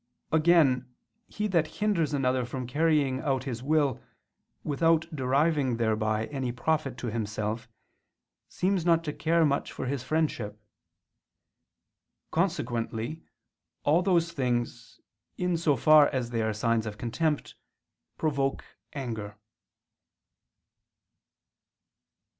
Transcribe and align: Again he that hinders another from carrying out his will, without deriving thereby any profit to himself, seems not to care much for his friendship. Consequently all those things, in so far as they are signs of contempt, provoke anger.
Again 0.31 0.95
he 1.27 1.45
that 1.49 1.67
hinders 1.77 2.11
another 2.11 2.43
from 2.43 2.65
carrying 2.65 3.19
out 3.19 3.43
his 3.43 3.61
will, 3.61 4.01
without 4.63 5.05
deriving 5.15 5.77
thereby 5.77 6.25
any 6.31 6.51
profit 6.51 6.97
to 6.97 7.11
himself, 7.11 7.69
seems 8.49 8.83
not 8.83 9.03
to 9.03 9.13
care 9.13 9.45
much 9.45 9.71
for 9.71 9.85
his 9.85 10.01
friendship. 10.01 10.59
Consequently 12.31 13.21
all 13.83 14.01
those 14.01 14.31
things, 14.31 14.99
in 15.37 15.55
so 15.55 15.75
far 15.75 16.07
as 16.07 16.31
they 16.31 16.41
are 16.41 16.51
signs 16.51 16.87
of 16.87 16.97
contempt, 16.97 17.53
provoke 18.17 18.65
anger. 18.93 19.37